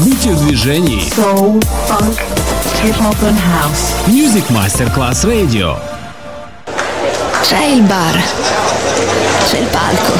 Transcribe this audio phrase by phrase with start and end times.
[0.00, 1.10] Будьте в движении.
[1.10, 1.62] Funk,
[2.82, 3.92] hip-hop and house.
[4.06, 5.78] Music Masterclass Radio.
[7.42, 8.18] C'è il bar,
[9.50, 10.12] c'è il palco,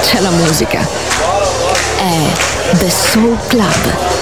[0.00, 0.80] c'è la musica.
[1.98, 4.21] È The Soul Club.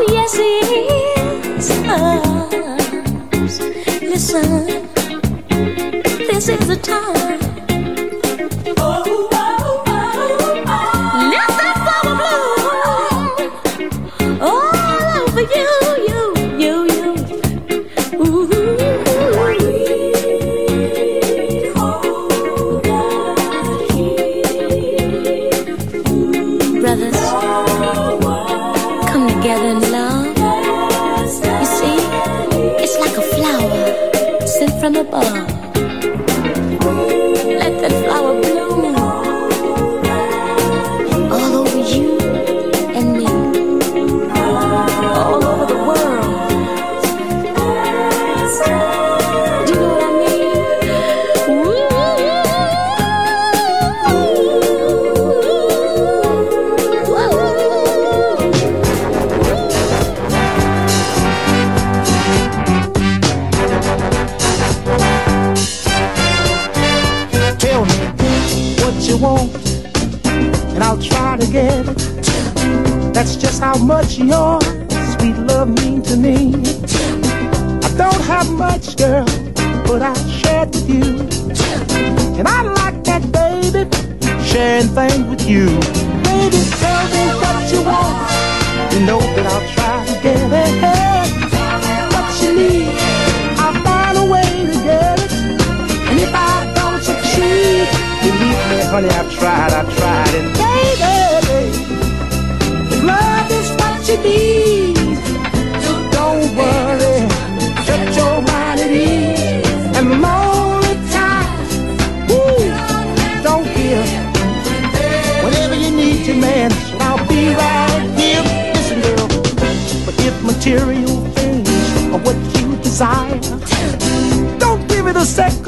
[0.00, 2.46] Oh, yes, it is ah,
[3.42, 3.58] us.
[4.00, 5.58] Listen, uh,
[6.30, 7.07] this is the time.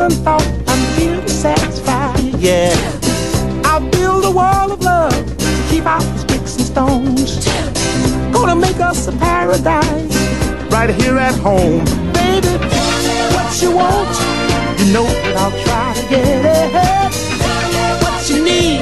[0.00, 0.60] A thought.
[1.00, 2.72] To satisfy yeah.
[3.64, 7.44] I'll build a wall of love to keep out the sticks and stones.
[8.32, 10.16] Gonna make us a paradise
[10.70, 11.84] right here at home.
[12.12, 12.52] Baby,
[13.34, 14.12] what you want,
[14.78, 17.12] you know that I'll try to get it.
[18.02, 18.80] What you need,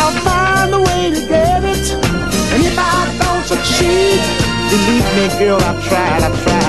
[0.00, 1.92] I'll find a way to get it.
[2.52, 4.20] And if I don't succeed,
[4.70, 6.67] believe me, girl, I've tried, I've tried.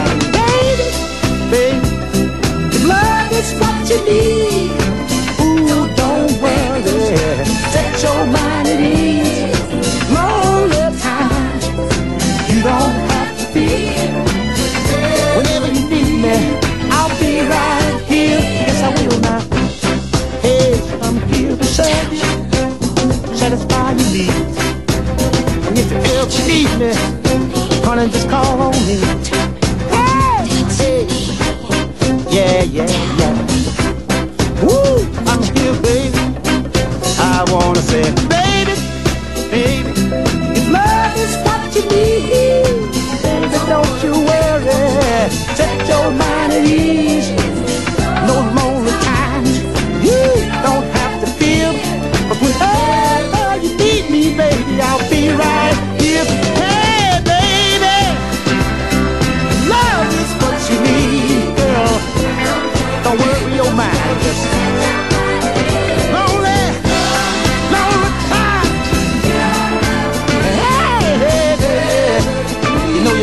[5.42, 6.84] Ooh, don't worry,
[7.74, 9.40] set your mind at ease.
[12.60, 14.12] You don't have to fear.
[15.38, 16.36] Whenever you need me,
[16.92, 18.40] I'll be right here.
[18.40, 19.40] Yes, I will now.
[20.42, 22.20] Hey, I'm here to you,
[23.36, 24.58] satisfy your needs.
[25.68, 26.92] And if you ever need me,
[28.12, 29.29] just call on me.
[37.92, 38.29] I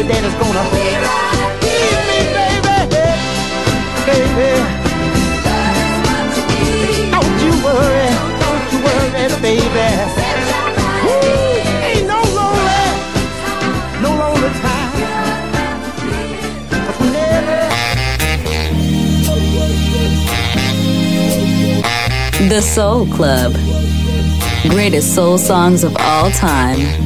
[0.09, 1.01] Gonna need
[2.09, 3.03] me, baby,
[4.07, 4.51] baby.
[7.11, 9.11] Don't you worry, don't you worry,
[9.43, 9.89] baby.
[22.49, 23.55] The Soul Club.
[24.69, 27.06] Greatest soul songs of all time.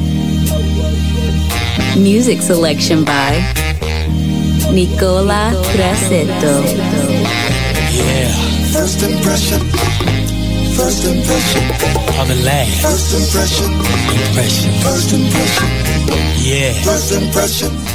[2.01, 3.31] Music selection by
[4.73, 6.63] Nicola Grassetto.
[8.73, 9.59] First impression.
[10.75, 11.63] First impression.
[12.19, 13.71] On the last First impression.
[13.71, 14.71] impression.
[14.81, 15.67] First impression.
[16.41, 16.73] Yeah.
[16.83, 17.90] First impression.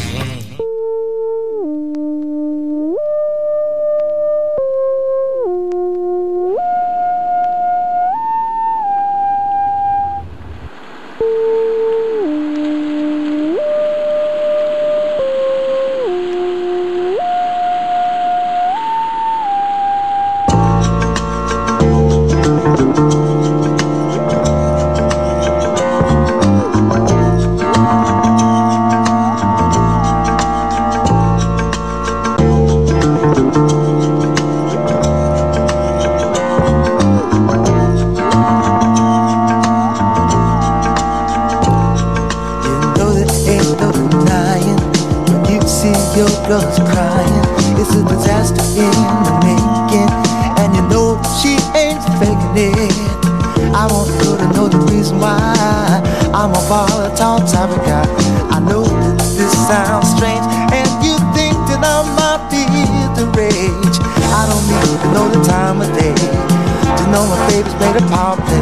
[67.16, 68.60] Know my baby's made a power play,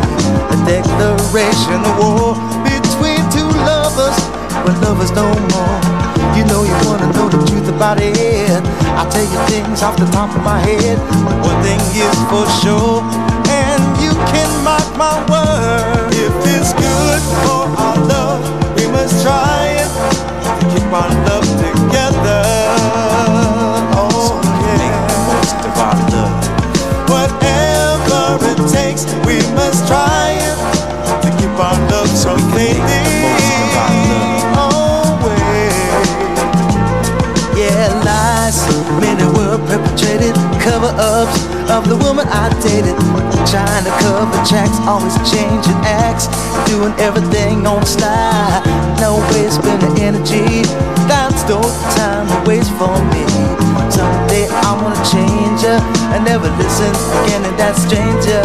[0.54, 4.14] a declaration of war between two lovers,
[4.62, 5.78] but lovers no more.
[6.38, 8.62] You know you wanna know the truth about it.
[8.94, 10.98] I'll tell you things off the top of my head.
[11.42, 13.02] One thing is for sure,
[13.50, 16.14] and you can mark my word.
[16.14, 18.40] If it's good for our love,
[18.78, 19.90] we must try it
[20.70, 21.33] keep our love
[40.64, 42.96] cover ups of the woman I dated.
[43.44, 46.26] Trying to cover tracks, always changing acts,
[46.64, 48.64] doing everything on the slide.
[48.98, 50.64] No way spending energy,
[51.04, 51.60] that's no
[51.92, 53.22] time to waste for me.
[53.92, 55.78] Someday I'm gonna change her
[56.16, 58.42] and never listen again to that stranger.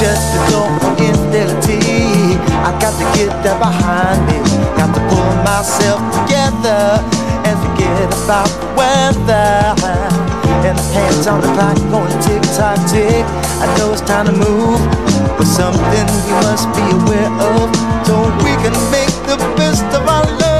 [0.00, 2.40] Shut the door on infidelity.
[2.64, 4.40] I got to get that behind me.
[4.80, 7.04] Got to pull myself together
[7.44, 10.09] and forget about the weather.
[10.62, 13.24] And the hands on the clock going tick tock tick.
[13.64, 14.80] I know it's time to move,
[15.38, 17.74] but something we must be aware of
[18.06, 18.14] so
[18.44, 20.50] we can make the best of our love.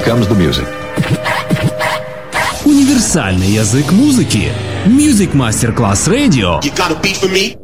[0.00, 0.66] Comes the music.
[2.64, 4.52] Универсальный язык музыки.
[4.86, 6.60] Music Masterclass Radio.
[6.62, 7.61] You got a beat for me?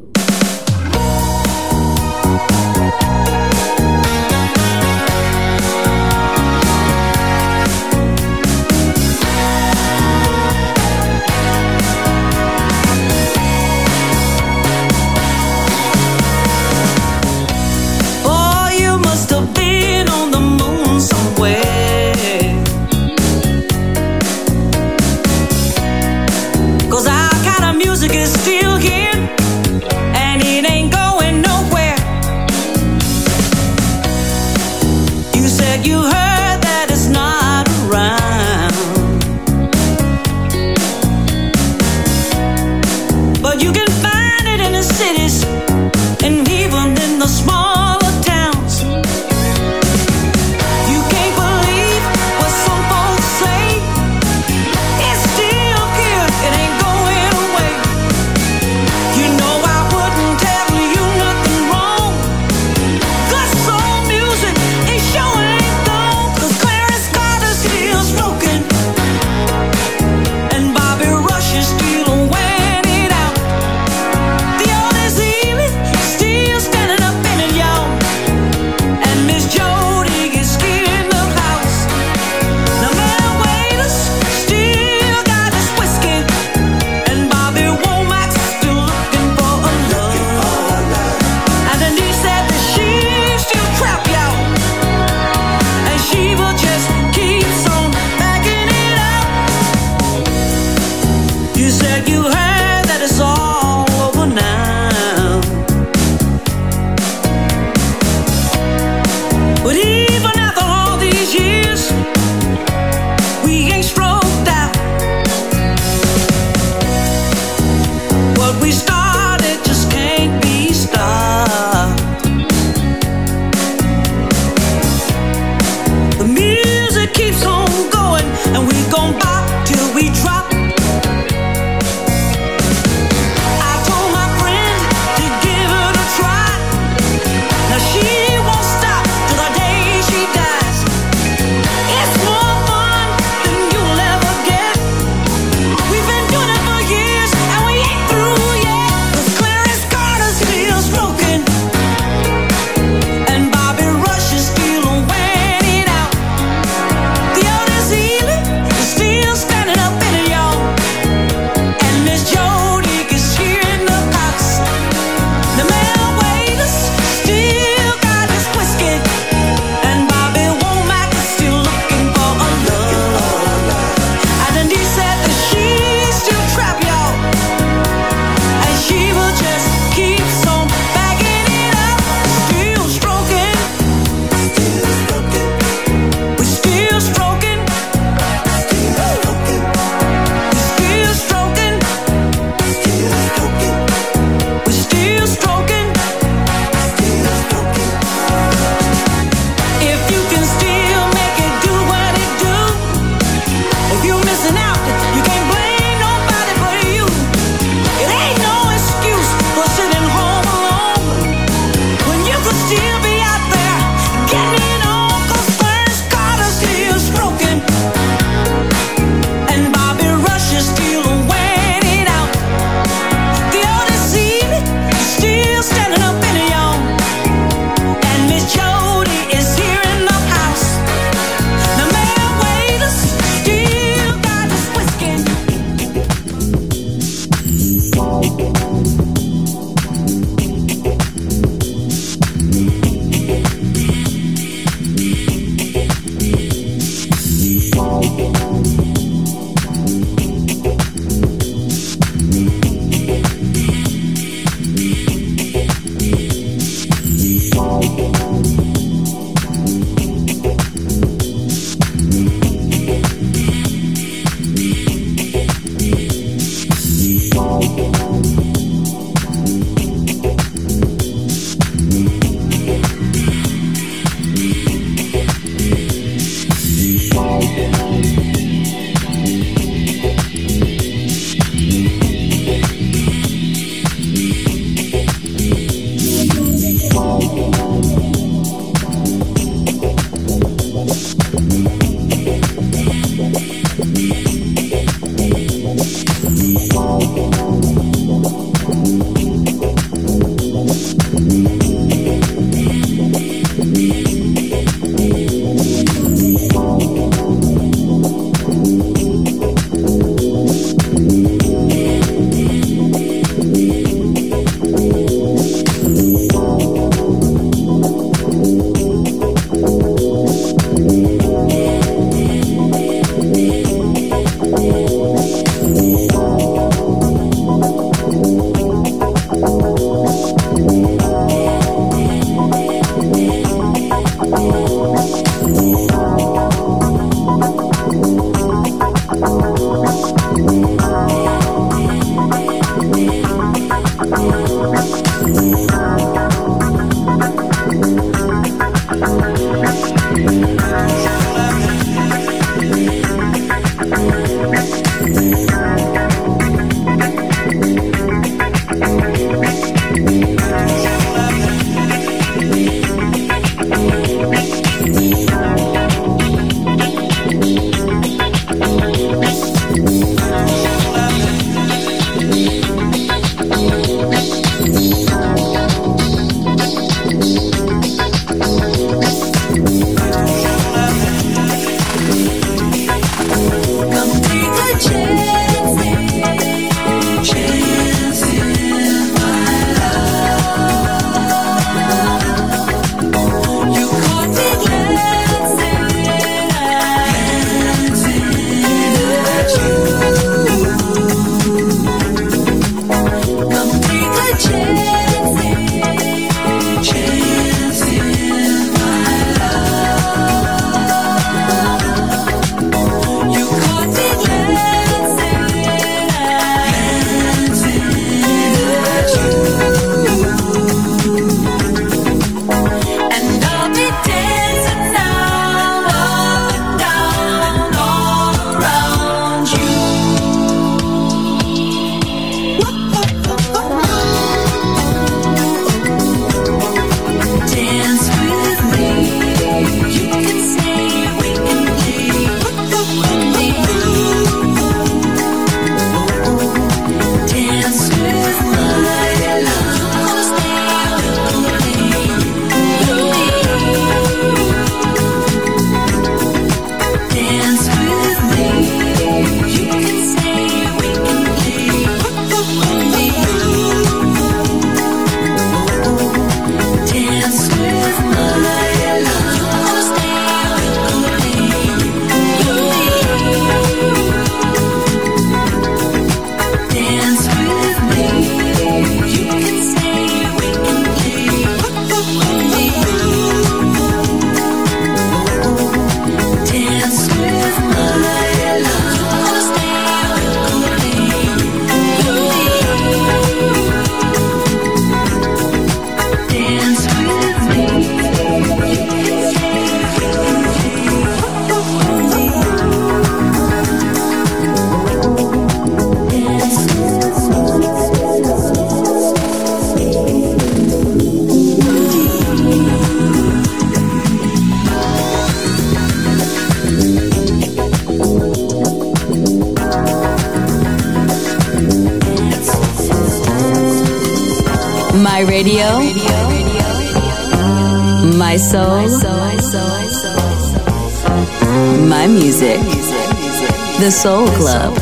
[534.38, 534.76] Club,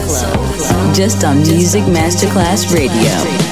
[0.95, 3.46] just on Music Masterclass Radio.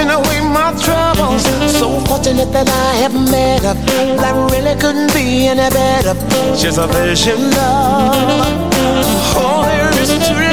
[0.00, 1.42] washing away my troubles.
[1.72, 3.74] So fortunate that I have met her.
[4.16, 6.14] Life really couldn't be any better.
[6.56, 8.70] She's a vision love.
[9.36, 10.49] Oh, there is truth.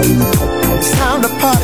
[0.00, 1.57] It's time to party.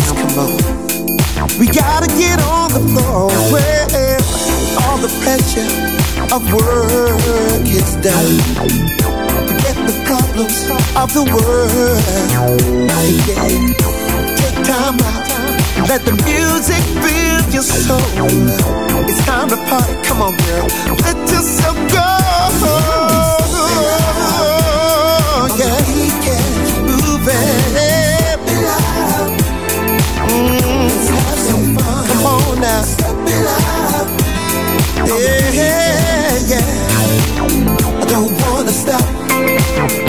[0.00, 1.58] Says, come on.
[1.58, 4.18] We gotta get on the floor where
[4.82, 5.70] all the pressure
[6.34, 8.38] of work is done.
[9.46, 10.58] Forget the problems
[10.98, 12.02] of the world.
[13.28, 13.48] Yeah.
[14.40, 15.88] Take time out.
[15.88, 18.00] Let the music build your soul.
[19.08, 19.94] It's time to party.
[20.08, 20.66] Come on, girl.
[21.06, 22.02] Let yourself go.
[25.56, 26.04] Yeah, he
[32.64, 34.06] Come on now.
[35.04, 36.64] Yeah, yeah.
[38.00, 39.04] I don't wanna stop.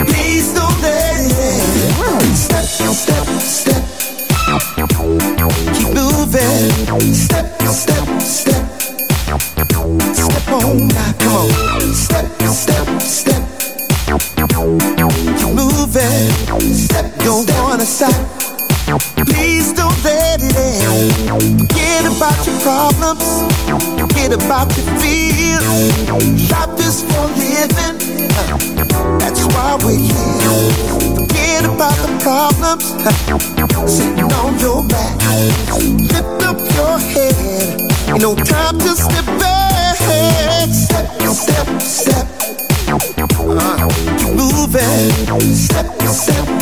[0.07, 2.35] Please don't let it.
[2.37, 3.83] Step, step, step.
[5.73, 7.13] Keep moving.
[7.13, 8.63] Step, step, step.
[10.13, 11.19] Step on back.
[11.19, 11.64] Come on.
[29.75, 31.15] That's why we're.
[31.15, 33.91] Forget about the problems.
[33.91, 35.17] Sitting on your back.
[35.81, 37.91] Lift up your head.
[38.09, 39.95] Ain't no time to step back.
[40.69, 42.27] Step, step, step.
[42.87, 45.53] Uh, keep moving.
[45.53, 46.54] Step, step.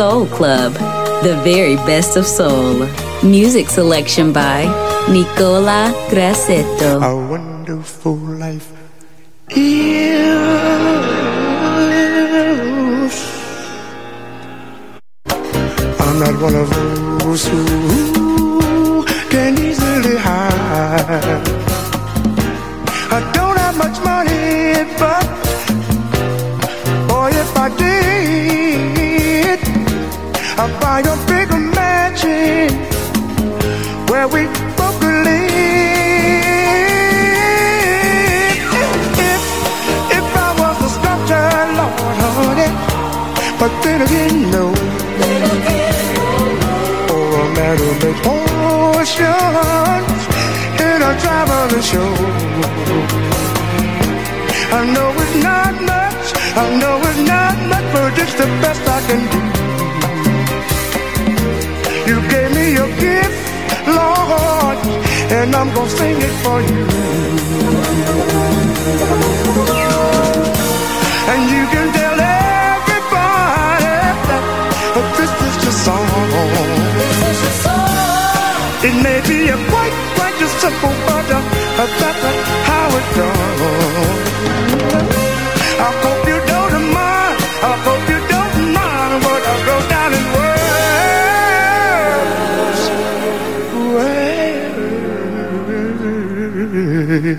[0.00, 0.72] Soul Club,
[1.22, 2.88] the very best of soul.
[3.22, 4.64] Music selection by
[5.12, 7.02] Nicola Grassetto.
[7.02, 8.72] A wonderful life
[9.50, 9.92] is.
[16.00, 16.70] I'm not one of
[17.20, 21.44] those who can easily hide.
[23.16, 25.26] I don't have much money, but
[27.06, 28.69] boy, if I did,
[30.62, 32.68] I'd buy a bigger mansion
[34.10, 34.44] where we
[34.76, 35.40] both could live.
[39.30, 39.42] If,
[40.18, 41.48] if I was a sculptor,
[41.78, 42.70] Lord, honey,
[43.58, 44.64] but then again, no.
[47.08, 47.48] Or a
[50.88, 52.12] in a traveling show.
[54.76, 59.00] I know it's not much, I know it's not much, but it's the best I
[59.08, 59.69] can do.
[62.10, 63.38] You gave me your gift,
[63.86, 64.78] Lord,
[65.38, 66.82] and I'm gonna sing it for you.
[71.30, 72.18] And you can tell
[72.58, 73.94] everybody
[74.96, 76.08] that this is your song.
[78.88, 81.40] It may be a quite, quite a simple, but uh,
[82.00, 82.22] that's
[82.70, 83.40] how it goes.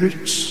[0.01, 0.50] Words.